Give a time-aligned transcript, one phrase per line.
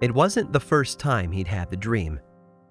[0.00, 2.20] It wasn't the first time he'd had the dream.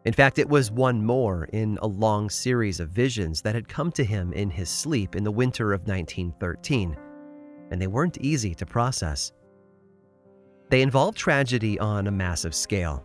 [0.05, 3.91] In fact, it was one more in a long series of visions that had come
[3.93, 6.95] to him in his sleep in the winter of 1913,
[7.71, 9.33] and they weren't easy to process.
[10.69, 13.03] They involved tragedy on a massive scale.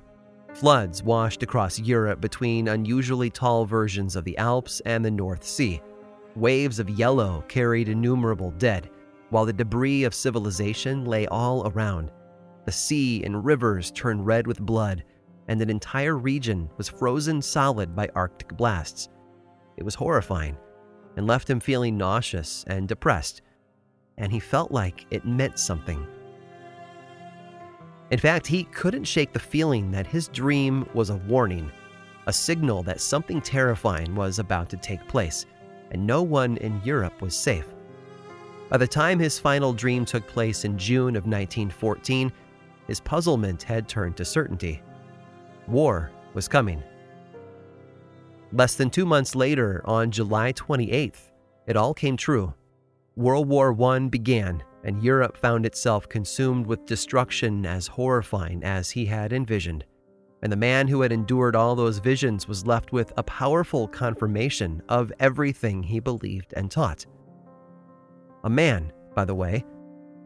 [0.55, 5.83] Floods washed across Europe between unusually tall versions of the Alps and the North Sea.
[6.37, 8.89] Waves of yellow carried innumerable dead,
[9.31, 12.13] while the debris of civilization lay all around.
[12.65, 15.05] The sea and rivers turned red with blood,
[15.49, 19.09] and an entire region was frozen solid by Arctic blasts.
[19.77, 20.57] It was horrifying
[21.17, 23.43] and left him feeling nauseous and depressed,
[24.17, 26.07] and he felt like it meant something.
[28.11, 31.71] In fact, he couldn't shake the feeling that his dream was a warning,
[32.27, 35.47] a signal that something terrifying was about to take place,
[35.91, 37.67] and no one in Europe was safe.
[38.69, 42.33] By the time his final dream took place in June of 1914,
[42.87, 44.83] his puzzlement had turned to certainty.
[45.69, 46.83] War was coming.
[48.53, 51.31] Less than two months later, on July 28th,
[51.67, 52.53] it all came true.
[53.17, 59.07] World War I began, and Europe found itself consumed with destruction as horrifying as he
[59.07, 59.85] had envisioned.
[60.43, 64.83] And the man who had endured all those visions was left with a powerful confirmation
[64.89, 67.07] of everything he believed and taught.
[68.45, 69.65] A man, by the way,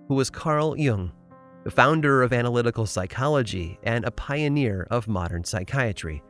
[0.08, 1.12] who was Carl Jung,
[1.66, 6.22] the founder of analytical psychology and a pioneer of modern psychiatry.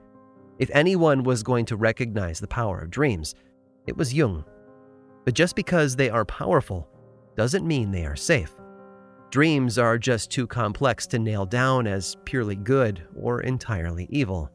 [0.58, 3.34] If anyone was going to recognize the power of dreams,
[3.86, 4.46] it was Jung.
[5.26, 6.88] But just because they are powerful
[7.36, 8.50] doesn't mean they are safe.
[9.28, 14.50] Dreams are just too complex to nail down as purely good or entirely evil.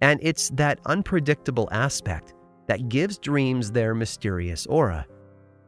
[0.00, 2.34] And it's that unpredictable aspect
[2.66, 5.06] that gives dreams their mysterious aura.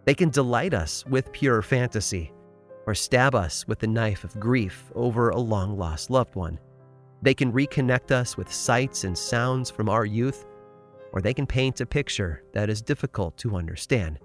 [0.06, 2.32] They can delight us with pure fantasy,
[2.86, 6.58] or stab us with the knife of grief over a long lost loved one.
[7.22, 10.44] They can reconnect us with sights and sounds from our youth,
[11.12, 14.18] or they can paint a picture that is difficult to understand.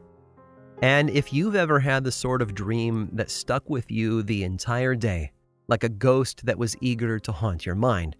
[0.81, 4.96] And if you've ever had the sort of dream that stuck with you the entire
[4.96, 5.31] day,
[5.67, 8.16] like a ghost that was eager to haunt your mind,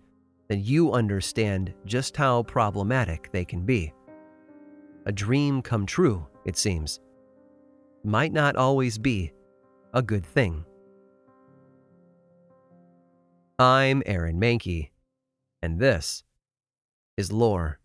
[0.48, 3.94] then you understand just how problematic they can be.
[5.06, 7.00] A dream come true, it seems,
[8.04, 9.32] might not always be
[9.98, 10.64] a good thing.
[13.58, 14.92] I'm Aaron Mahnke,
[15.64, 16.24] and this
[17.18, 17.80] is Lore.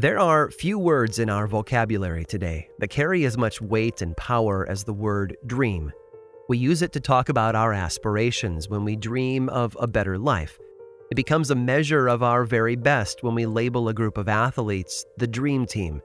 [0.00, 4.66] There are few words in our vocabulary today that carry as much weight and power
[4.66, 5.92] as the word dream.
[6.48, 10.58] We use it to talk about our aspirations when we dream of a better life.
[11.10, 15.04] It becomes a measure of our very best when we label a group of athletes
[15.18, 16.00] the dream team.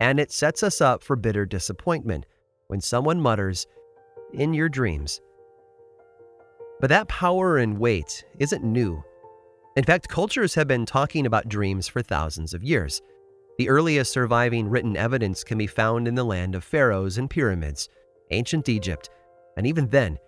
[0.00, 2.24] And it sets us up for bitter disappointment
[2.68, 3.66] when someone mutters,
[4.32, 5.20] in your dreams.
[6.80, 9.04] But that power and weight isn't new.
[9.76, 13.02] In fact, cultures have been talking about dreams for thousands of years.
[13.56, 17.88] The earliest surviving written evidence can be found in the land of pharaohs and pyramids,
[18.30, 19.10] ancient Egypt,
[19.56, 20.18] and even then,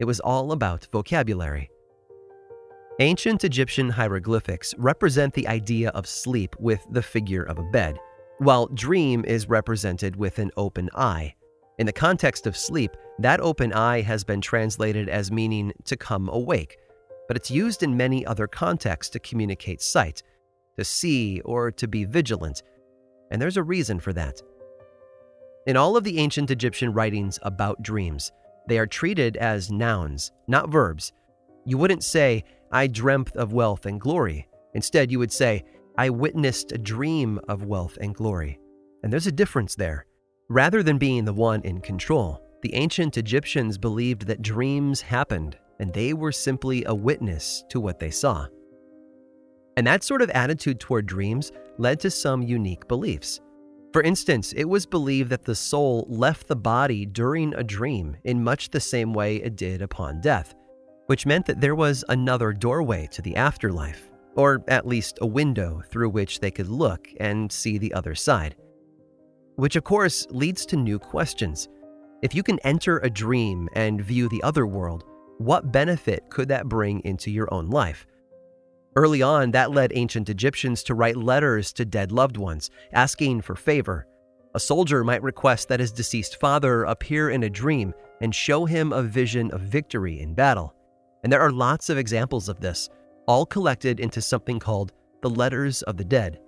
[0.00, 1.70] it was all about vocabulary.
[2.98, 7.98] Ancient Egyptian hieroglyphics represent the idea of sleep with the figure of a bed,
[8.38, 11.34] while dream is represented with an open eye.
[11.78, 16.28] In the context of sleep, that open eye has been translated as meaning to come
[16.28, 16.78] awake,
[17.28, 20.22] but it's used in many other contexts to communicate sight,
[20.76, 22.62] to see, or to be vigilant,
[23.32, 24.40] and there's a reason for that.
[25.66, 28.30] In all of the ancient Egyptian writings about dreams,
[28.68, 31.12] they are treated as nouns, not verbs.
[31.64, 34.46] You wouldn't say, I dreamt of wealth and glory.
[34.74, 35.64] Instead, you would say,
[35.96, 38.58] I witnessed a dream of wealth and glory.
[39.02, 40.06] And there's a difference there.
[40.48, 45.92] Rather than being the one in control, the ancient Egyptians believed that dreams happened and
[45.92, 48.46] they were simply a witness to what they saw.
[49.76, 53.40] And that sort of attitude toward dreams led to some unique beliefs.
[53.92, 58.42] For instance, it was believed that the soul left the body during a dream in
[58.42, 60.54] much the same way it did upon death,
[61.06, 65.82] which meant that there was another doorway to the afterlife, or at least a window
[65.90, 68.56] through which they could look and see the other side.
[69.56, 71.68] Which, of course, leads to new questions.
[72.22, 75.04] If you can enter a dream and view the other world,
[75.36, 78.06] what benefit could that bring into your own life?
[78.94, 83.54] Early on, that led ancient Egyptians to write letters to dead loved ones, asking for
[83.54, 84.06] favor.
[84.54, 88.92] A soldier might request that his deceased father appear in a dream and show him
[88.92, 90.74] a vision of victory in battle.
[91.22, 92.90] And there are lots of examples of this,
[93.26, 94.92] all collected into something called
[95.22, 96.38] the Letters of the Dead.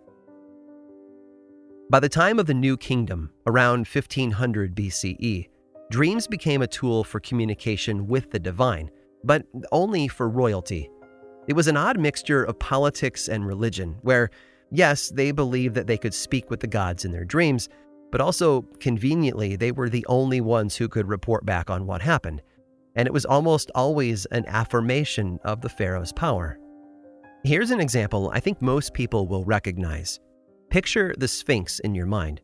[1.90, 5.48] By the time of the New Kingdom, around 1500 BCE,
[5.90, 8.90] dreams became a tool for communication with the divine,
[9.22, 10.90] but only for royalty.
[11.46, 14.30] It was an odd mixture of politics and religion, where,
[14.70, 17.68] yes, they believed that they could speak with the gods in their dreams,
[18.10, 22.42] but also, conveniently, they were the only ones who could report back on what happened.
[22.94, 26.58] And it was almost always an affirmation of the Pharaoh's power.
[27.42, 30.20] Here's an example I think most people will recognize.
[30.70, 32.40] Picture the Sphinx in your mind.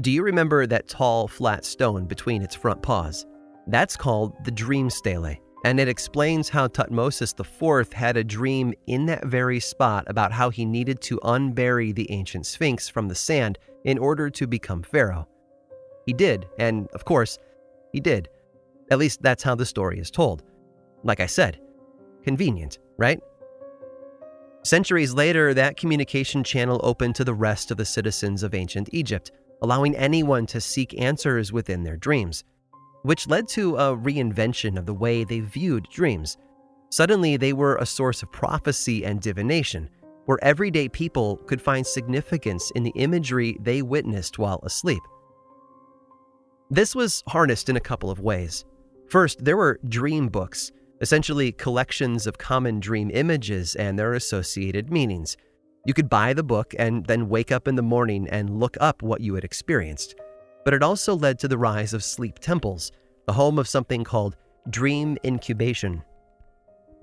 [0.00, 3.26] Do you remember that tall, flat stone between its front paws?
[3.66, 9.06] That's called the dream stele, and it explains how Tutmosis IV had a dream in
[9.06, 13.58] that very spot about how he needed to unbury the ancient Sphinx from the sand
[13.84, 15.28] in order to become pharaoh.
[16.06, 17.38] He did, and of course,
[17.92, 18.28] he did.
[18.90, 20.42] At least that's how the story is told.
[21.04, 21.60] Like I said,
[22.24, 23.20] convenient, right?
[24.64, 29.32] Centuries later, that communication channel opened to the rest of the citizens of ancient Egypt,
[29.60, 32.44] allowing anyone to seek answers within their dreams,
[33.02, 36.36] which led to a reinvention of the way they viewed dreams.
[36.90, 39.88] Suddenly, they were a source of prophecy and divination,
[40.26, 45.02] where everyday people could find significance in the imagery they witnessed while asleep.
[46.70, 48.64] This was harnessed in a couple of ways.
[49.08, 50.72] First, there were dream books
[51.02, 55.36] essentially collections of common dream images and their associated meanings.
[55.84, 59.02] You could buy the book and then wake up in the morning and look up
[59.02, 60.14] what you had experienced.
[60.64, 62.92] But it also led to the rise of sleep temples,
[63.26, 64.36] the home of something called
[64.70, 66.02] dream incubation.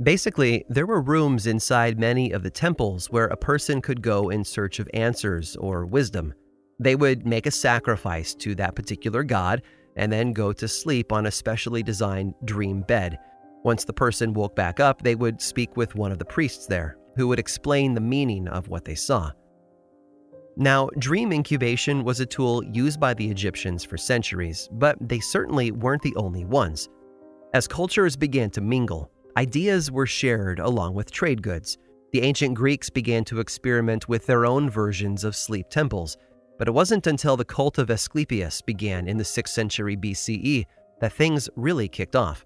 [0.01, 4.43] Basically, there were rooms inside many of the temples where a person could go in
[4.43, 6.33] search of answers or wisdom.
[6.79, 9.61] They would make a sacrifice to that particular god
[9.97, 13.19] and then go to sleep on a specially designed dream bed
[13.63, 16.97] once the person woke back up, they would speak with one of the priests there,
[17.15, 19.31] who would explain the meaning of what they saw.
[20.59, 25.71] Now, dream incubation was a tool used by the Egyptians for centuries, but they certainly
[25.71, 26.89] weren't the only ones.
[27.53, 31.77] As cultures began to mingle, ideas were shared along with trade goods.
[32.11, 36.17] The ancient Greeks began to experiment with their own versions of sleep temples,
[36.59, 40.65] but it wasn't until the cult of Asclepius began in the 6th century BCE
[40.99, 42.45] that things really kicked off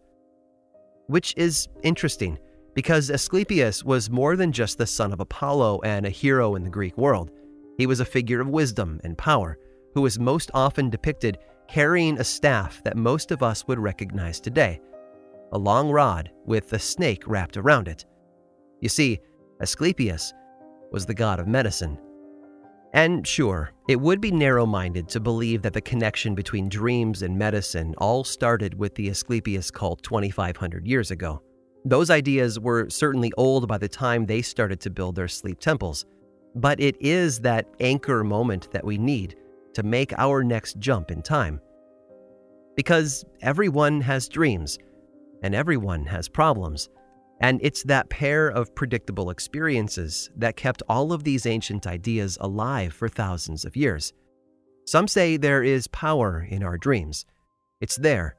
[1.07, 2.39] which is interesting
[2.73, 6.69] because Asclepius was more than just the son of Apollo and a hero in the
[6.69, 7.31] Greek world.
[7.77, 9.57] He was a figure of wisdom and power
[9.93, 11.37] who was most often depicted
[11.67, 14.79] carrying a staff that most of us would recognize today
[15.53, 18.05] a long rod with a snake wrapped around it.
[18.81, 19.19] You see,
[19.61, 20.33] Asclepius
[20.91, 21.99] was the god of medicine.
[22.93, 27.37] And sure, it would be narrow minded to believe that the connection between dreams and
[27.37, 31.41] medicine all started with the Asclepius cult 2,500 years ago.
[31.85, 36.05] Those ideas were certainly old by the time they started to build their sleep temples,
[36.55, 39.35] but it is that anchor moment that we need
[39.73, 41.59] to make our next jump in time.
[42.75, 44.77] Because everyone has dreams,
[45.43, 46.89] and everyone has problems.
[47.41, 52.93] And it's that pair of predictable experiences that kept all of these ancient ideas alive
[52.93, 54.13] for thousands of years.
[54.85, 57.25] Some say there is power in our dreams.
[57.81, 58.35] It's there,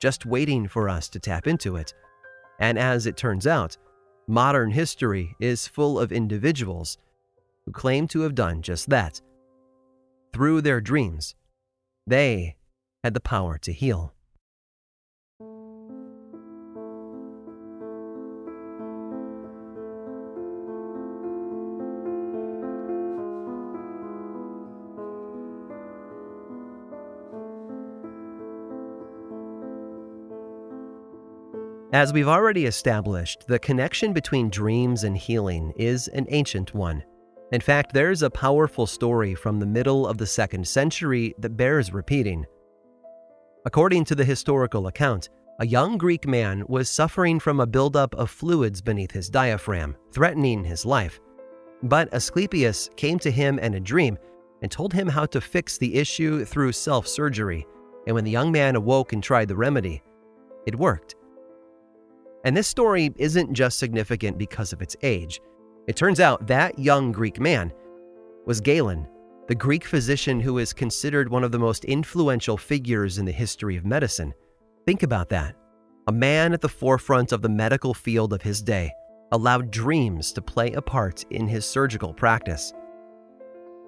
[0.00, 1.94] just waiting for us to tap into it.
[2.60, 3.76] And as it turns out,
[4.28, 6.98] modern history is full of individuals
[7.66, 9.20] who claim to have done just that.
[10.32, 11.34] Through their dreams,
[12.06, 12.56] they
[13.04, 14.14] had the power to heal.
[31.92, 37.04] As we've already established, the connection between dreams and healing is an ancient one.
[37.52, 41.92] In fact, there's a powerful story from the middle of the second century that bears
[41.92, 42.46] repeating.
[43.66, 45.28] According to the historical account,
[45.60, 50.64] a young Greek man was suffering from a buildup of fluids beneath his diaphragm, threatening
[50.64, 51.20] his life.
[51.82, 54.16] But Asclepius came to him in a dream
[54.62, 57.66] and told him how to fix the issue through self surgery.
[58.06, 60.02] And when the young man awoke and tried the remedy,
[60.66, 61.16] it worked.
[62.44, 65.40] And this story isn't just significant because of its age.
[65.86, 67.72] It turns out that young Greek man
[68.46, 69.08] was Galen,
[69.48, 73.76] the Greek physician who is considered one of the most influential figures in the history
[73.76, 74.32] of medicine.
[74.86, 75.56] Think about that.
[76.06, 78.92] A man at the forefront of the medical field of his day
[79.32, 82.72] allowed dreams to play a part in his surgical practice.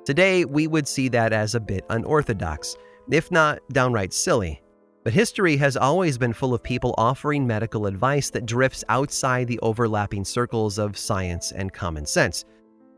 [0.04, 2.76] Today, we would see that as a bit unorthodox,
[3.10, 4.62] if not downright silly.
[5.04, 9.61] But history has always been full of people offering medical advice that drifts outside the
[9.61, 12.46] overlapping circles of science and common sense.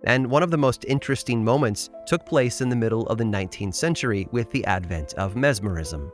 [0.04, 3.74] And one of the most interesting moments took place in the middle of the 19th
[3.74, 6.12] century with the advent of mesmerism.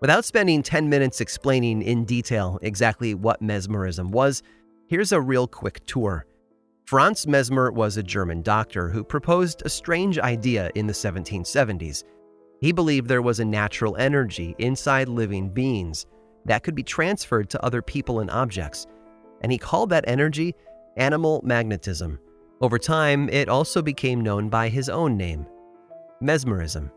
[0.00, 4.44] Without spending 10 minutes explaining in detail exactly what mesmerism was,
[4.86, 6.24] here's a real quick tour.
[6.86, 12.04] Franz Mesmer was a German doctor who proposed a strange idea in the 1770s.
[12.60, 16.06] He believed there was a natural energy inside living beings
[16.44, 18.86] that could be transferred to other people and objects,
[19.40, 20.54] and he called that energy
[20.96, 22.18] animal magnetism.
[22.60, 25.46] Over time, it also became known by his own name
[26.20, 26.90] mesmerism.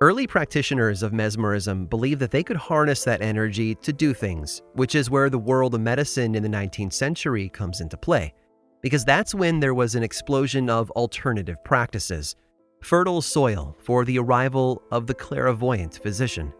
[0.00, 4.94] Early practitioners of mesmerism believed that they could harness that energy to do things, which
[4.94, 8.32] is where the world of medicine in the 19th century comes into play,
[8.80, 12.36] because that's when there was an explosion of alternative practices,
[12.84, 16.52] fertile soil for the arrival of the clairvoyant physician.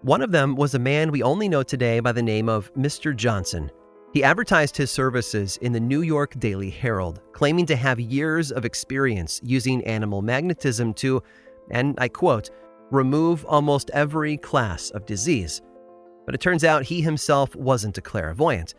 [0.00, 3.14] One of them was a man we only know today by the name of Mr.
[3.14, 3.70] Johnson.
[4.14, 8.64] He advertised his services in the New York Daily Herald, claiming to have years of
[8.64, 11.22] experience using animal magnetism to
[11.70, 12.50] and I quote,
[12.90, 15.60] remove almost every class of disease.
[16.24, 18.74] But it turns out he himself wasn't a clairvoyant.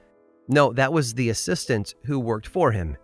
[0.47, 2.97] No, that was the assistant who worked for him.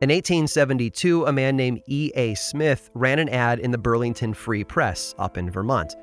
[0.00, 2.34] In 1872, a man named E.A.
[2.34, 5.94] Smith ran an ad in the Burlington Free Press up in Vermont.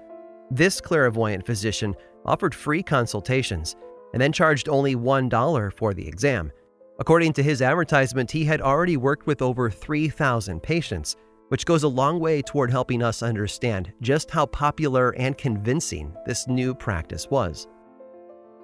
[0.51, 3.75] This clairvoyant physician offered free consultations
[4.13, 6.51] and then charged only $1 for the exam.
[6.99, 11.15] According to his advertisement, he had already worked with over 3,000 patients
[11.49, 16.47] which goes a long way toward helping us understand just how popular and convincing this
[16.47, 17.67] new practice was.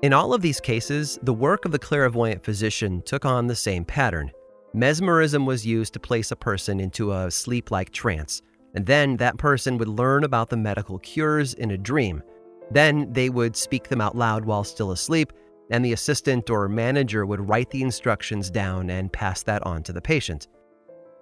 [0.01, 3.85] In all of these cases, the work of the clairvoyant physician took on the same
[3.85, 4.31] pattern.
[4.75, 8.41] Mesmerism was used to place a person into a sleep like trance,
[8.73, 12.23] and then that person would learn about the medical cures in a dream.
[12.71, 15.31] Then they would speak them out loud while still asleep,
[15.69, 19.93] and the assistant or manager would write the instructions down and pass that on to
[19.93, 20.47] the patient.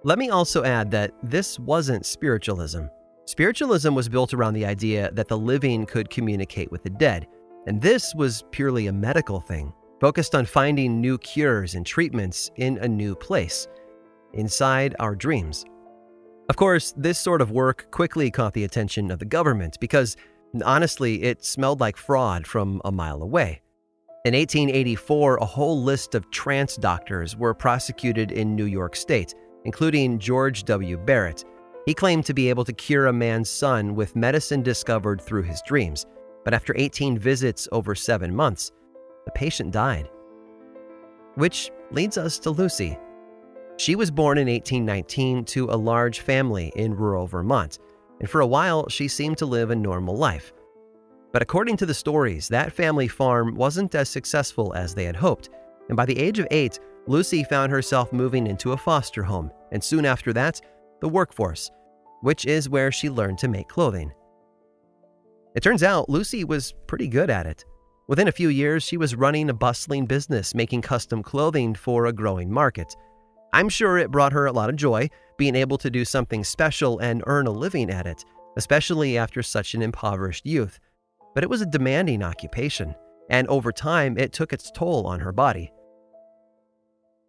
[0.02, 2.84] Let me also add that this wasn't spiritualism.
[3.26, 7.26] Spiritualism was built around the idea that the living could communicate with the dead,
[7.66, 12.76] and this was purely a medical thing, focused on finding new cures and treatments in
[12.78, 13.66] a new place,
[14.34, 15.64] inside our dreams.
[16.50, 20.18] Of course, this sort of work quickly caught the attention of the government because,
[20.62, 23.62] honestly, it smelled like fraud from a mile away.
[24.26, 30.18] In 1884, a whole list of trance doctors were prosecuted in New York State including
[30.18, 30.96] George W.
[30.96, 31.44] Barrett.
[31.86, 35.62] He claimed to be able to cure a man's son with medicine discovered through his
[35.62, 36.06] dreams,
[36.44, 38.72] but after 18 visits over seven months,
[39.24, 40.10] the patient died.
[41.34, 42.98] Which leads us to Lucy.
[43.78, 47.78] She was born in 1819 to a large family in rural Vermont,
[48.20, 50.52] and for a while she seemed to live a normal life.
[51.32, 55.48] But according to the stories, that family farm wasn't as successful as they had hoped,
[55.88, 59.82] and by the age of eight, Lucy found herself moving into a foster home, and
[59.82, 60.60] soon after that,
[61.00, 61.70] the workforce,
[62.20, 64.12] which is where she learned to make clothing.
[65.54, 67.64] It turns out Lucy was pretty good at it.
[68.12, 72.12] Within a few years, she was running a bustling business making custom clothing for a
[72.12, 72.94] growing market.
[73.54, 76.98] I'm sure it brought her a lot of joy being able to do something special
[76.98, 78.22] and earn a living at it,
[78.58, 80.78] especially after such an impoverished youth.
[81.34, 82.94] But it was a demanding occupation,
[83.30, 85.72] and over time, it took its toll on her body.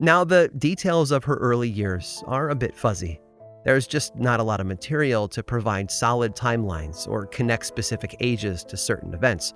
[0.01, 3.21] Now, the details of her early years are a bit fuzzy.
[3.63, 8.65] There's just not a lot of material to provide solid timelines or connect specific ages
[8.65, 9.53] to certain events.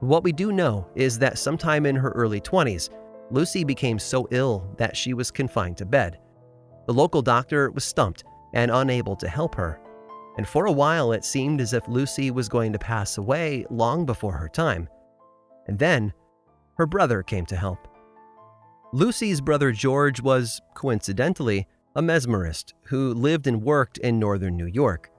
[0.00, 2.90] What we do know is that sometime in her early 20s,
[3.30, 6.18] Lucy became so ill that she was confined to bed.
[6.86, 8.24] The local doctor was stumped
[8.54, 9.80] and unable to help her.
[10.36, 14.06] And for a while, it seemed as if Lucy was going to pass away long
[14.06, 14.88] before her time.
[15.66, 16.14] And then,
[16.76, 17.88] her brother came to help.
[18.92, 25.10] Lucy's brother George was, coincidentally, a mesmerist who lived and worked in northern New York.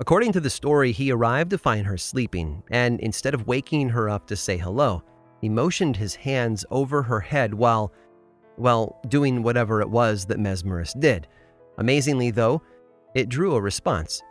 [0.00, 4.08] According to the story, he arrived to find her sleeping, and instead of waking her
[4.08, 5.02] up to say hello,
[5.42, 7.92] he motioned his hands over her head while,
[8.56, 11.28] well, doing whatever it was that mesmerists did.
[11.76, 12.62] Amazingly, though,
[13.14, 14.22] it drew a response.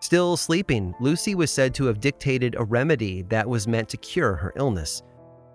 [0.00, 4.36] Still sleeping, Lucy was said to have dictated a remedy that was meant to cure
[4.36, 5.02] her illness.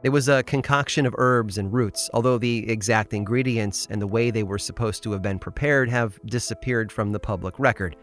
[0.03, 4.31] It was a concoction of herbs and roots, although the exact ingredients and the way
[4.31, 7.95] they were supposed to have been prepared have disappeared from the public record.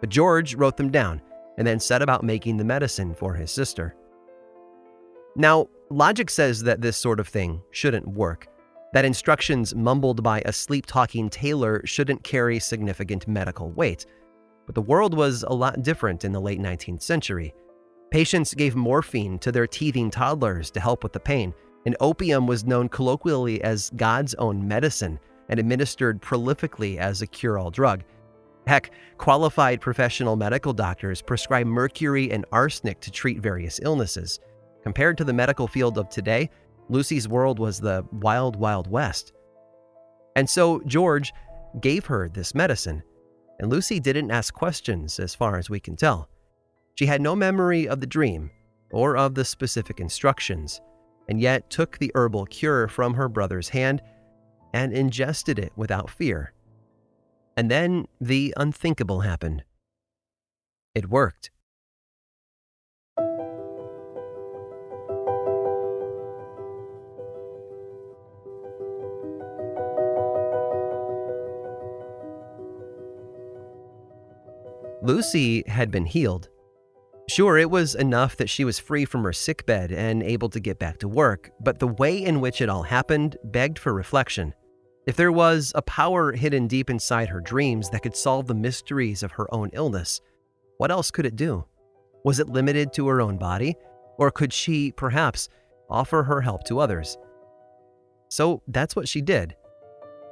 [0.00, 1.20] But George wrote them down
[1.56, 3.96] and then set about making the medicine for his sister.
[5.36, 8.48] Now, logic says that this sort of thing shouldn't work.
[8.92, 14.06] that instructions mumbled by a sleep talking tailor shouldn't carry significant medical weight.
[14.66, 17.54] But the world was a lot different in the late 19th century.
[18.10, 21.52] Patients gave morphine to their teething toddlers to help with the pain,
[21.84, 25.18] and opium was known colloquially as God's own medicine
[25.50, 28.02] and administered prolifically as a cure all drug.
[28.68, 34.40] Heck, qualified professional medical doctors prescribe mercury and arsenic to treat various illnesses.
[34.82, 36.50] Compared to the medical field of today,
[36.90, 39.32] Lucy's world was the wild, wild west.
[40.36, 41.32] And so George
[41.80, 43.02] gave her this medicine,
[43.58, 46.28] and Lucy didn't ask questions as far as we can tell.
[46.96, 48.50] She had no memory of the dream
[48.90, 50.78] or of the specific instructions,
[51.30, 54.02] and yet took the herbal cure from her brother's hand
[54.74, 56.52] and ingested it without fear.
[57.58, 59.64] And then the unthinkable happened.
[60.94, 61.50] It worked.
[75.02, 76.48] Lucy had been healed.
[77.28, 80.78] Sure, it was enough that she was free from her sickbed and able to get
[80.78, 84.54] back to work, but the way in which it all happened begged for reflection.
[85.08, 89.22] If there was a power hidden deep inside her dreams that could solve the mysteries
[89.22, 90.20] of her own illness,
[90.76, 91.64] what else could it do?
[92.26, 93.74] Was it limited to her own body?
[94.18, 95.48] Or could she, perhaps,
[95.88, 97.16] offer her help to others?
[98.28, 99.56] So that's what she did.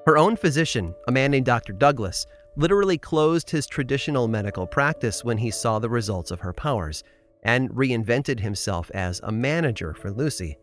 [0.04, 1.72] Her own physician, a man named Dr.
[1.72, 2.26] Douglas,
[2.58, 7.02] literally closed his traditional medical practice when he saw the results of her powers
[7.44, 10.58] and reinvented himself as a manager for Lucy.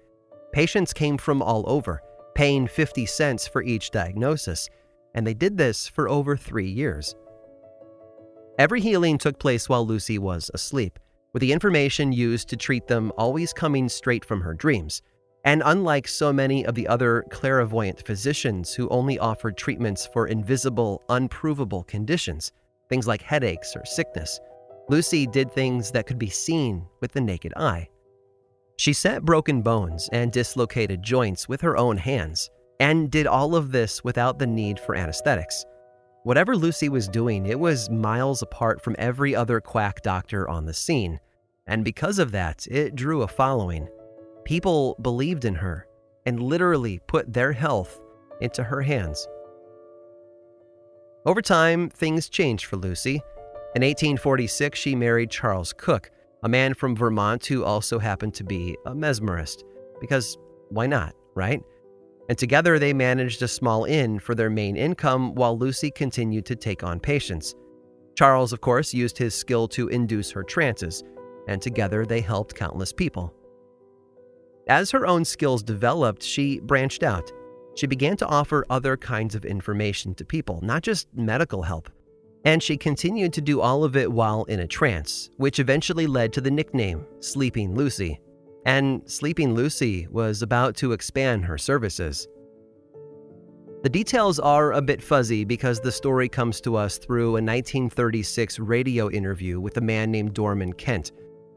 [0.51, 2.03] Patients came from all over
[2.35, 4.69] paying 50 cents for each diagnosis,
[5.15, 7.15] and they did this for over three years.
[8.59, 10.99] Every healing took place while Lucy was asleep,
[11.33, 15.01] with the information used to treat them always coming straight from her dreams.
[15.45, 21.01] And unlike so many of the other clairvoyant physicians who only offered treatments for invisible,
[21.09, 22.51] unprovable conditions,
[22.89, 24.39] things like headaches or sickness,
[24.89, 27.89] Lucy did things that could be seen with the naked eye.
[28.77, 33.71] She set broken bones and dislocated joints with her own hands, and did all of
[33.71, 35.65] this without the need for anesthetics.
[36.23, 40.73] Whatever Lucy was doing, it was miles apart from every other quack doctor on the
[40.73, 41.19] scene,
[41.67, 43.87] and because of that, it drew a following.
[44.43, 45.87] People believed in her
[46.25, 47.99] and literally put their health
[48.41, 49.27] into her hands.
[51.25, 53.21] Over time, things changed for Lucy.
[53.75, 56.11] In 1846, she married Charles Cook,
[56.43, 59.63] a man from Vermont who also happened to be a mesmerist.
[59.99, 60.37] Because
[60.69, 61.61] why not, right?
[62.29, 66.55] And together they managed a small inn for their main income while Lucy continued to
[66.55, 67.55] take on patients.
[68.15, 71.03] Charles, of course, used his skill to induce her trances,
[71.47, 73.33] and together they helped countless people.
[74.67, 77.31] As her own skills developed, she branched out.
[77.75, 81.89] She began to offer other kinds of information to people, not just medical help.
[82.45, 86.33] And she continued to do all of it while in a trance, which eventually led
[86.33, 88.19] to the nickname Sleeping Lucy.
[88.65, 92.27] And Sleeping Lucy was about to expand her services.
[93.83, 98.59] The details are a bit fuzzy because the story comes to us through a 1936
[98.59, 101.11] radio interview with a man named Dorman Kent.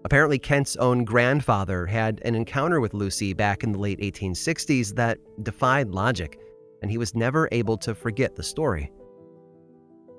[0.05, 5.19] Apparently, Kent's own grandfather had an encounter with Lucy back in the late 1860s that
[5.43, 6.41] defied logic,
[6.83, 8.91] and he was never able to forget the story.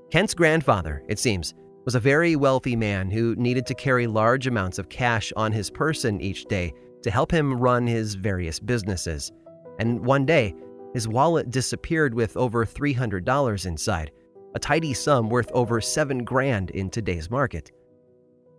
[0.09, 4.79] Kent's grandfather, it seems, was a very wealthy man who needed to carry large amounts
[4.79, 9.33] of cash on his person each day to help him run his various businesses.
[9.79, 10.55] And one day,
[10.93, 14.11] his wallet disappeared with over $300 inside,
[14.55, 17.71] a tidy sum worth over 7 grand in today's market.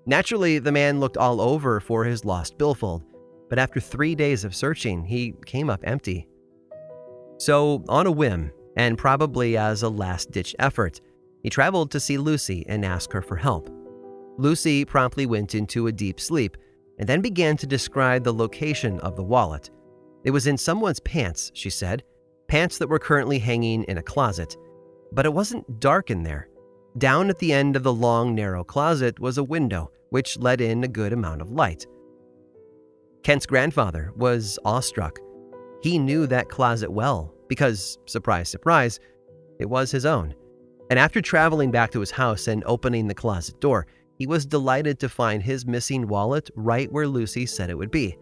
[0.04, 3.04] Naturally, the man looked all over for his lost billfold,
[3.48, 6.28] but after 3 days of searching, he came up empty.
[7.38, 11.00] So, on a whim, and probably as a last-ditch effort,
[11.42, 13.70] he traveled to see Lucy and ask her for help.
[14.38, 16.56] Lucy promptly went into a deep sleep
[16.98, 19.70] and then began to describe the location of the wallet.
[20.24, 22.02] It was in someone's pants, she said,
[22.48, 24.56] pants that were currently hanging in a closet.
[25.12, 26.48] But it wasn't dark in there.
[26.96, 30.82] Down at the end of the long, narrow closet was a window, which let in
[30.82, 31.86] a good amount of light.
[33.22, 35.18] Kent's grandfather was awestruck.
[35.82, 38.98] He knew that closet well because, surprise, surprise,
[39.58, 40.34] it was his own.
[40.90, 44.98] And after traveling back to his house and opening the closet door, he was delighted
[45.00, 48.16] to find his missing wallet right where Lucy said it would be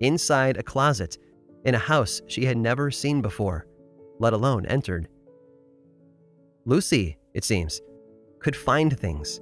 [0.00, 1.18] inside a closet,
[1.64, 3.66] in a house she had never seen before,
[4.18, 5.08] let alone entered.
[6.66, 7.80] Lucy, it seems,
[8.38, 9.40] could find things.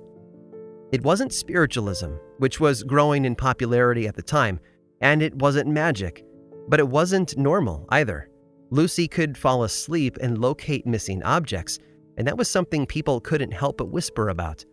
[0.92, 4.60] It wasn't spiritualism, which was growing in popularity at the time,
[5.00, 6.24] and it wasn't magic,
[6.68, 8.28] but it wasn't normal either.
[8.70, 11.78] Lucy could fall asleep and locate missing objects,
[12.16, 14.64] and that was something people couldn't help but whisper about.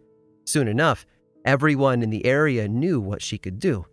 [0.45, 1.05] Soon enough,
[1.45, 3.85] everyone in the area knew what she could do,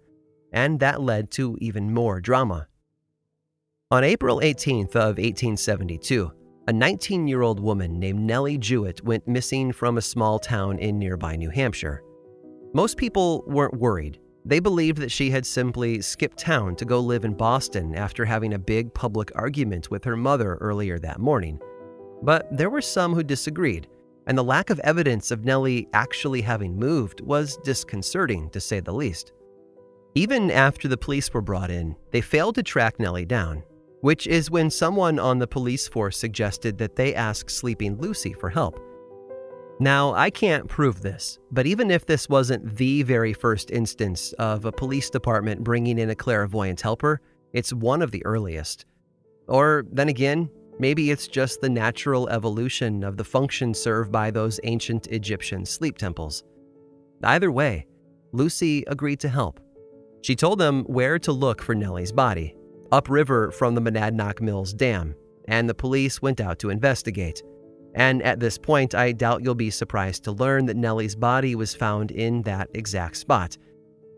[0.52, 2.66] and that led to even more drama.
[3.90, 6.32] On April 18th of 1872,
[6.68, 10.98] a 19 year old woman named Nellie Jewett went missing from a small town in
[10.98, 12.02] nearby New Hampshire.
[12.74, 14.18] Most people weren't worried.
[14.44, 18.54] They believed that she had simply skipped town to go live in Boston after having
[18.54, 21.60] a big public argument with her mother earlier that morning.
[22.22, 23.88] But there were some who disagreed,
[24.26, 28.92] and the lack of evidence of Nellie actually having moved was disconcerting to say the
[28.92, 29.32] least.
[30.14, 33.62] Even after the police were brought in, they failed to track Nellie down,
[34.00, 38.48] which is when someone on the police force suggested that they ask sleeping Lucy for
[38.48, 38.80] help.
[39.78, 44.64] Now, I can't prove this, but even if this wasn't the very first instance of
[44.64, 47.20] a police department bringing in a clairvoyant helper,
[47.52, 48.86] it's one of the earliest.
[49.48, 50.48] Or then again,
[50.78, 55.98] maybe it's just the natural evolution of the function served by those ancient Egyptian sleep
[55.98, 56.44] temples.
[57.22, 57.86] Either way,
[58.32, 59.60] Lucy agreed to help.
[60.22, 62.54] She told them where to look for Nellie's body
[62.92, 65.14] upriver from the Monadnock Mills Dam,
[65.48, 67.42] and the police went out to investigate.
[67.94, 71.74] And at this point, I doubt you'll be surprised to learn that Nellie's body was
[71.74, 73.56] found in that exact spot.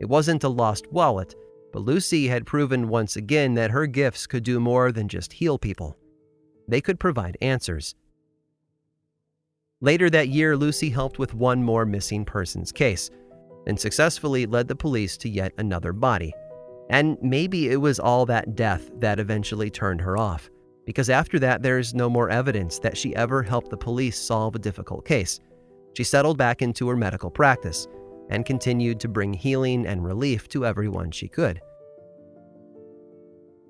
[0.01, 1.35] It wasn't a lost wallet,
[1.73, 5.59] but Lucy had proven once again that her gifts could do more than just heal
[5.59, 5.97] people.
[6.68, 7.94] They could provide answers.
[9.81, 13.11] Later that year, Lucy helped with one more missing persons case
[13.66, 16.33] and successfully led the police to yet another body.
[16.90, 20.50] And maybe it was all that death that eventually turned her off,
[20.87, 24.59] because after that, there's no more evidence that she ever helped the police solve a
[24.59, 25.38] difficult case.
[25.94, 27.87] She settled back into her medical practice
[28.31, 31.61] and continued to bring healing and relief to everyone she could.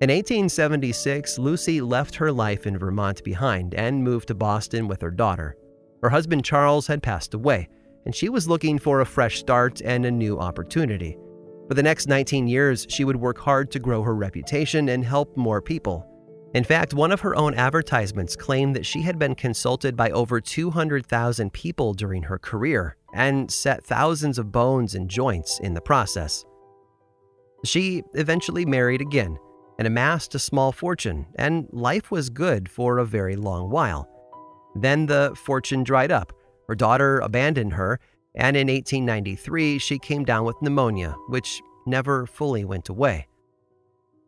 [0.01, 5.11] In 1876, Lucy left her life in Vermont behind and moved to Boston with her
[5.11, 5.57] daughter.
[6.01, 7.67] Her husband Charles had passed away,
[8.05, 11.17] and she was looking for a fresh start and a new opportunity.
[11.67, 15.35] For the next 19 years, she would work hard to grow her reputation and help
[15.35, 16.07] more people.
[16.53, 20.39] In fact, one of her own advertisements claimed that she had been consulted by over
[20.39, 26.45] 200,000 people during her career and set thousands of bones and joints in the process.
[27.65, 29.37] She eventually married again
[29.79, 34.09] and amassed a small fortune, and life was good for a very long while.
[34.75, 36.33] Then the fortune dried up.
[36.67, 37.97] Her daughter abandoned her,
[38.35, 43.25] and in 1893 she came down with pneumonia, which never fully went away.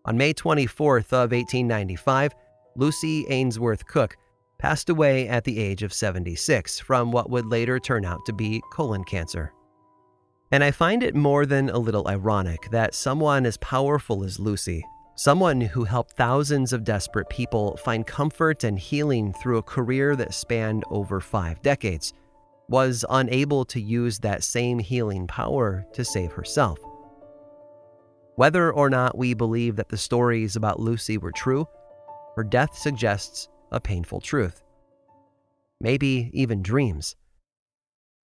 [0.05, 2.31] On May 24th of 1895,
[2.77, 4.15] Lucy Ainsworth Cook
[4.57, 8.61] passed away at the age of 76 from what would later turn out to be
[8.71, 9.51] colon cancer.
[10.53, 14.85] And I find it more than a little ironic that someone as powerful as Lucy,
[15.15, 20.33] someone who helped thousands of desperate people find comfort and healing through a career that
[20.33, 22.13] spanned over five decades,
[22.69, 26.79] was unable to use that same healing power to save herself.
[28.35, 31.67] Whether or not we believe that the stories about Lucy were true,
[32.35, 34.63] her death suggests a painful truth.
[35.81, 37.15] Maybe even dreams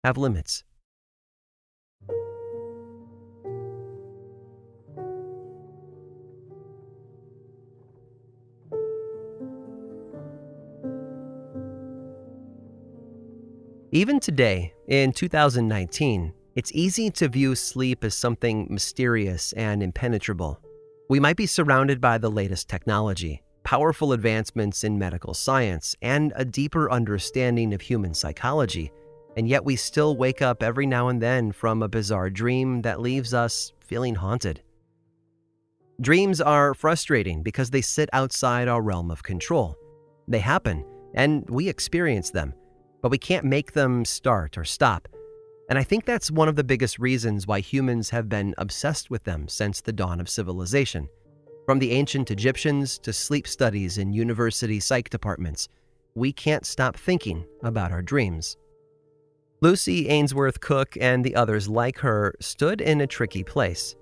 [0.03, 0.63] have limits.
[13.91, 20.61] Even today, in 2019, it's easy to view sleep as something mysterious and impenetrable.
[21.09, 26.45] We might be surrounded by the latest technology, powerful advancements in medical science, and a
[26.45, 28.91] deeper understanding of human psychology,
[29.35, 33.01] and yet we still wake up every now and then from a bizarre dream that
[33.01, 34.61] leaves us feeling haunted.
[35.99, 39.75] Dreams are frustrating because they sit outside our realm of control.
[40.27, 42.53] They happen, and we experience them
[43.01, 45.07] but we can't make them start or stop.
[45.69, 49.23] And I think that's one of the biggest reasons why humans have been obsessed with
[49.23, 51.07] them since the dawn of civilization.
[51.65, 55.69] From the ancient Egyptians to sleep studies in university psych departments,
[56.15, 58.57] we can't stop thinking about our dreams.
[59.61, 63.95] Lucy Ainsworth Cook and the others like her stood in a tricky place.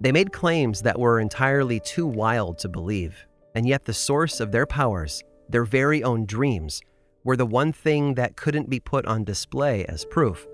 [0.00, 3.16] They made claims that were entirely too wild to believe,
[3.54, 6.82] and yet the source of their powers, their very own dreams,
[7.24, 10.46] were the one thing that couldn't be put on display as proof.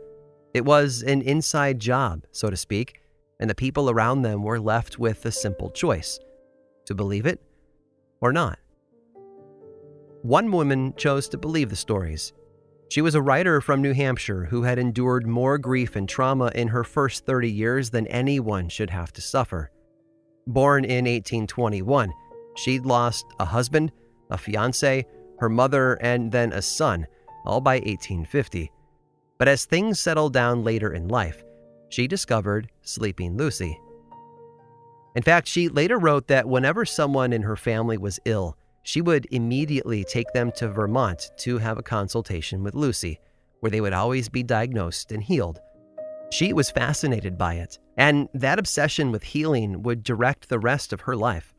[0.55, 3.01] It was an inside job, so to speak,
[3.39, 6.19] and the people around them were left with a simple choice
[6.87, 7.41] to believe it
[8.21, 8.59] or not.
[10.23, 12.33] One woman chose to believe the stories.
[12.91, 16.69] She was a writer from New Hampshire who had endured more grief and trauma in
[16.69, 19.71] her first 30 years than anyone should have to suffer.
[20.47, 22.13] Born in 1821,
[22.57, 23.93] she'd lost a husband,
[24.31, 25.07] a fiance,
[25.41, 27.07] her mother, and then a son,
[27.45, 28.71] all by 1850.
[29.39, 31.43] But as things settled down later in life,
[31.89, 33.79] she discovered Sleeping Lucy.
[35.17, 39.27] In fact, she later wrote that whenever someone in her family was ill, she would
[39.31, 43.19] immediately take them to Vermont to have a consultation with Lucy,
[43.61, 45.61] where they would always be diagnosed and healed.
[46.31, 51.01] She was fascinated by it, and that obsession with healing would direct the rest of
[51.03, 51.53] her life.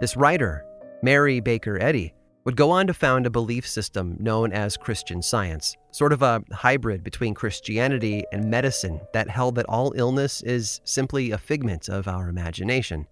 [0.00, 0.64] This writer,
[1.02, 2.12] Mary Baker Eddy,
[2.46, 6.44] would go on to found a belief system known as Christian Science, sort of a
[6.52, 12.06] hybrid between Christianity and medicine that held that all illness is simply a figment of
[12.06, 13.08] our imagination.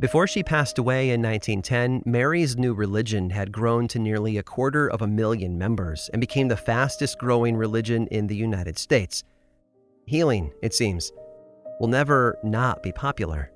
[0.00, 4.86] Before she passed away in 1910, Mary's new religion had grown to nearly a quarter
[4.86, 9.24] of a million members and became the fastest growing religion in the United States.
[10.04, 11.10] Healing, it seems,
[11.80, 13.50] will never not be popular.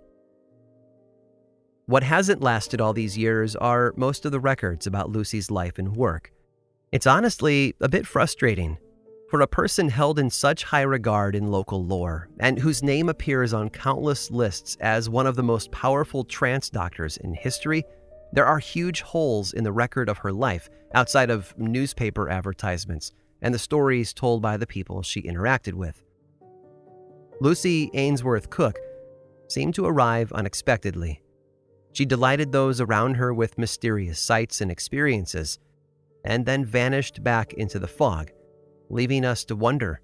[1.92, 5.94] What hasn't lasted all these years are most of the records about Lucy's life and
[5.94, 6.32] work.
[6.90, 8.78] It's honestly a bit frustrating.
[9.28, 13.52] For a person held in such high regard in local lore, and whose name appears
[13.52, 17.84] on countless lists as one of the most powerful trance doctors in history,
[18.32, 23.52] there are huge holes in the record of her life outside of newspaper advertisements and
[23.52, 26.02] the stories told by the people she interacted with.
[27.42, 28.78] Lucy Ainsworth Cook
[29.48, 31.20] seemed to arrive unexpectedly.
[31.92, 35.58] She delighted those around her with mysterious sights and experiences,
[36.24, 38.30] and then vanished back into the fog,
[38.88, 40.00] leaving us to wonder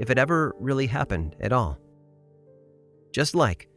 [0.00, 1.78] if it ever really happened at all.
[3.12, 3.68] Just like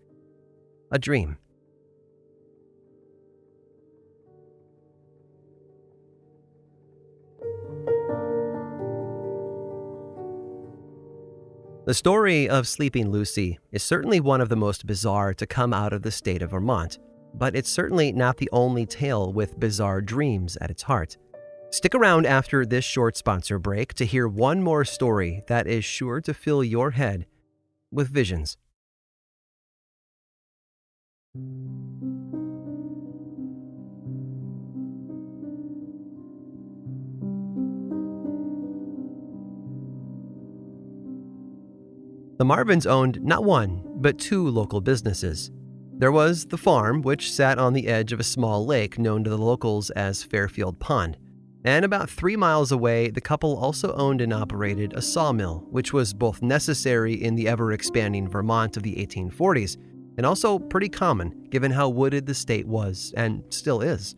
[0.92, 1.38] a dream.
[11.86, 15.92] The story of Sleeping Lucy is certainly one of the most bizarre to come out
[15.92, 16.98] of the state of Vermont,
[17.34, 21.18] but it's certainly not the only tale with bizarre dreams at its heart.
[21.72, 26.22] Stick around after this short sponsor break to hear one more story that is sure
[26.22, 27.26] to fill your head
[27.92, 28.58] with visions.
[42.44, 45.50] The Marvins owned not one, but two local businesses.
[46.04, 49.30] There was the farm, which sat on the edge of a small lake known to
[49.30, 51.16] the locals as Fairfield Pond.
[51.64, 56.14] And about three miles away, the couple also owned and operated a sawmill, which was
[56.14, 59.78] both necessary in the ever expanding Vermont of the 1840s
[60.18, 64.14] and also pretty common given how wooded the state was and still is.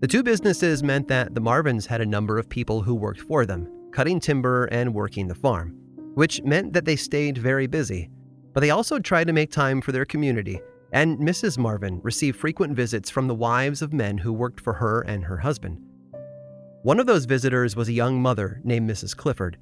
[0.00, 3.46] The two businesses meant that the Marvins had a number of people who worked for
[3.46, 5.80] them, cutting timber and working the farm
[6.14, 8.10] which meant that they stayed very busy.
[8.52, 10.60] But they also tried to make time for their community,
[10.92, 11.56] and Mrs.
[11.56, 15.38] Marvin received frequent visits from the wives of men who worked for her and her
[15.38, 15.78] husband.
[16.82, 19.16] One of those visitors was a young mother named Mrs.
[19.16, 19.58] Clifford.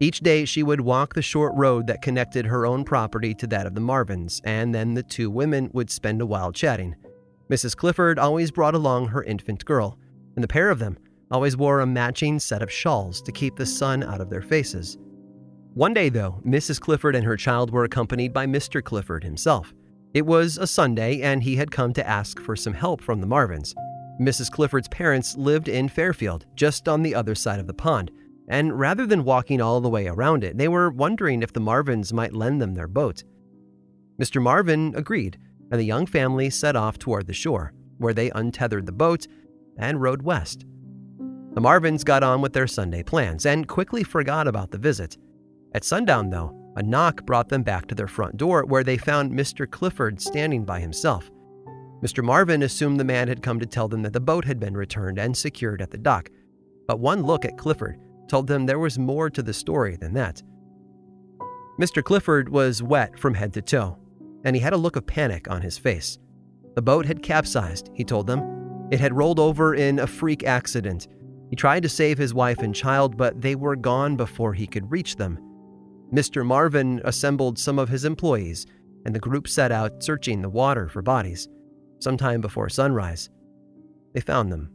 [0.00, 3.66] Each day, she would walk the short road that connected her own property to that
[3.66, 6.96] of the Marvins, and then the two women would spend a while chatting.
[7.50, 7.76] Mrs.
[7.76, 9.98] Clifford always brought along her infant girl,
[10.34, 10.98] and the pair of them
[11.30, 14.98] always wore a matching set of shawls to keep the sun out of their faces.
[15.74, 16.80] One day, though, Mrs.
[16.80, 18.80] Clifford and her child were accompanied by Mr.
[18.80, 19.74] Clifford himself.
[20.14, 23.26] It was a Sunday, and he had come to ask for some help from the
[23.26, 23.74] Marvins.
[24.20, 24.52] Mrs.
[24.52, 28.12] Clifford's parents lived in Fairfield, just on the other side of the pond,
[28.46, 32.12] and rather than walking all the way around it, they were wondering if the Marvins
[32.12, 33.24] might lend them their boat.
[34.16, 34.40] Mr.
[34.40, 35.38] Marvin agreed,
[35.72, 39.26] and the young family set off toward the shore, where they untethered the boat
[39.76, 40.66] and rowed west.
[41.54, 45.16] The Marvins got on with their Sunday plans and quickly forgot about the visit.
[45.74, 49.32] At sundown, though, a knock brought them back to their front door where they found
[49.32, 49.68] Mr.
[49.68, 51.30] Clifford standing by himself.
[52.02, 52.22] Mr.
[52.22, 55.18] Marvin assumed the man had come to tell them that the boat had been returned
[55.18, 56.28] and secured at the dock.
[56.86, 60.42] But one look at Clifford told them there was more to the story than that.
[61.80, 62.02] Mr.
[62.02, 63.98] Clifford was wet from head to toe,
[64.44, 66.18] and he had a look of panic on his face.
[66.74, 68.88] The boat had capsized, he told them.
[68.90, 71.08] It had rolled over in a freak accident.
[71.50, 74.90] He tried to save his wife and child, but they were gone before he could
[74.90, 75.38] reach them.
[76.12, 76.44] Mr.
[76.44, 78.66] Marvin assembled some of his employees,
[79.04, 81.48] and the group set out searching the water for bodies.
[82.00, 83.30] Sometime before sunrise,
[84.12, 84.70] they found them.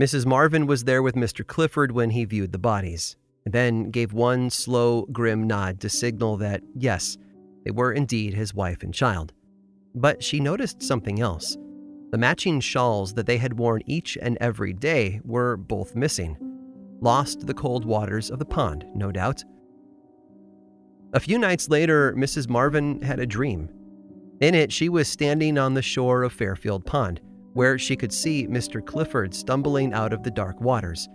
[0.00, 0.26] Mrs.
[0.26, 1.46] Marvin was there with Mr.
[1.46, 6.36] Clifford when he viewed the bodies, and then gave one slow, grim nod to signal
[6.36, 7.16] that, yes,
[7.64, 9.32] they were indeed his wife and child.
[9.94, 11.56] But she noticed something else.
[12.10, 16.36] The matching shawls that they had worn each and every day were both missing.
[17.00, 19.42] Lost to the cold waters of the pond, no doubt.
[21.12, 22.48] A few nights later, Mrs.
[22.48, 23.68] Marvin had a dream.
[24.40, 27.20] In it, she was standing on the shore of Fairfield Pond,
[27.54, 28.84] where she could see Mr.
[28.84, 31.08] Clifford stumbling out of the dark waters.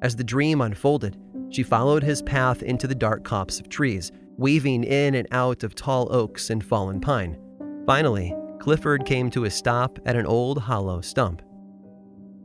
[0.00, 1.18] As the dream unfolded,
[1.50, 5.74] she followed his path into the dark copse of trees, weaving in and out of
[5.74, 7.38] tall oaks and fallen pine.
[7.86, 11.42] Finally, Clifford came to a stop at an old hollow stump.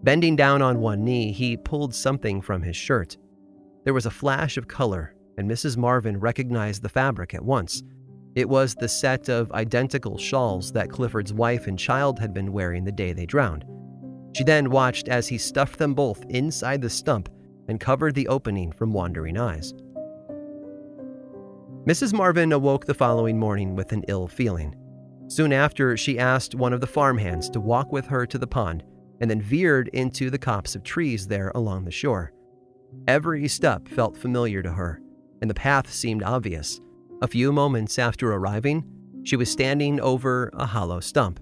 [0.03, 3.17] Bending down on one knee, he pulled something from his shirt.
[3.83, 5.77] There was a flash of color, and Mrs.
[5.77, 7.83] Marvin recognized the fabric at once.
[8.35, 12.83] It was the set of identical shawls that Clifford's wife and child had been wearing
[12.83, 13.65] the day they drowned.
[14.33, 17.29] She then watched as he stuffed them both inside the stump
[17.67, 19.73] and covered the opening from wandering eyes.
[21.85, 22.13] Mrs.
[22.13, 24.75] Marvin awoke the following morning with an ill feeling.
[25.27, 28.83] Soon after, she asked one of the farmhands to walk with her to the pond
[29.19, 32.33] and then veered into the copse of trees there along the shore.
[33.07, 35.01] Every step felt familiar to her,
[35.41, 36.79] and the path seemed obvious.
[37.21, 38.83] A few moments after arriving,
[39.23, 41.39] she was standing over a hollow stump.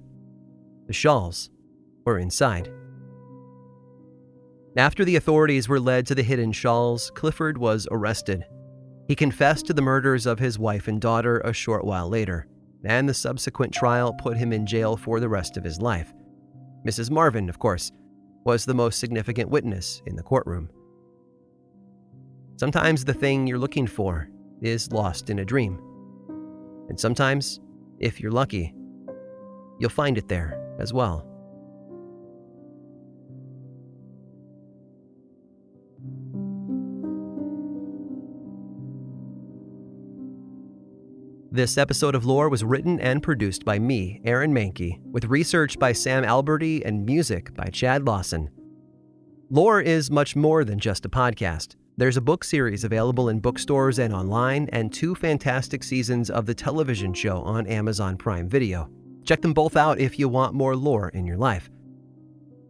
[0.87, 1.49] The shawls
[2.05, 2.71] were inside.
[4.75, 8.45] After the authorities were led to the hidden shawls, Clifford was arrested.
[9.07, 12.47] He confessed to the murders of his wife and daughter a short while later,
[12.83, 16.13] and the subsequent trial put him in jail for the rest of his life.
[16.85, 17.09] Mrs.
[17.09, 17.91] Marvin, of course,
[18.45, 20.69] was the most significant witness in the courtroom.
[22.59, 24.27] Sometimes the thing you're looking for
[24.61, 25.79] is lost in a dream.
[26.89, 27.61] And sometimes,
[27.99, 28.75] if you're lucky,
[29.79, 31.25] you'll find it there as well.
[41.49, 45.93] This episode of Lore was written and produced by me, Aaron Mahnke, with research by
[45.93, 48.49] Sam Alberti and music by Chad Lawson.
[49.49, 51.77] Lore is much more than just a podcast.
[51.99, 56.53] There's a book series available in bookstores and online, and two fantastic seasons of the
[56.53, 58.89] television show on Amazon Prime Video.
[59.25, 61.69] Check them both out if you want more lore in your life.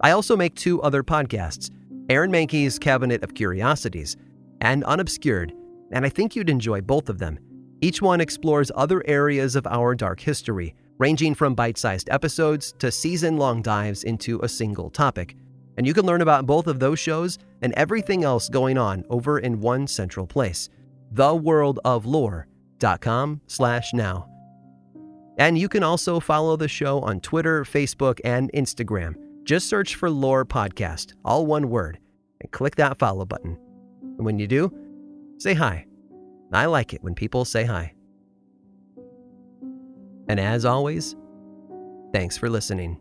[0.02, 1.70] I also make two other podcasts
[2.10, 4.18] Aaron Mahnke's Cabinet of Curiosities
[4.62, 5.54] and Unobscured,
[5.92, 7.38] and I think you'd enjoy both of them.
[7.82, 12.92] Each one explores other areas of our dark history, ranging from bite sized episodes to
[12.92, 15.36] season long dives into a single topic.
[15.80, 19.40] And you can learn about both of those shows and everything else going on over
[19.40, 20.68] in one central place
[21.14, 24.30] theworldoflore.com slash now.
[25.38, 29.16] And you can also follow the show on Twitter, Facebook, and Instagram.
[29.46, 31.98] Just search for Lore Podcast, all one word,
[32.42, 33.58] and click that follow button.
[34.02, 34.74] And when you do,
[35.38, 35.86] say hi.
[36.52, 37.94] I like it when people say hi.
[40.28, 41.16] And as always,
[42.12, 42.98] thanks for listening.